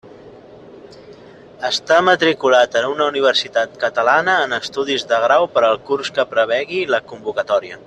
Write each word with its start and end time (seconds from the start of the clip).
Estar 1.69 1.99
matriculat 2.07 2.77
en 2.81 2.87
una 2.93 3.07
universitat 3.11 3.77
catalana 3.85 4.39
en 4.47 4.57
estudis 4.59 5.07
de 5.13 5.21
grau 5.27 5.47
per 5.59 5.65
al 5.69 5.81
curs 5.91 6.13
que 6.17 6.27
prevegi 6.35 6.83
la 6.97 7.03
convocatòria. 7.13 7.79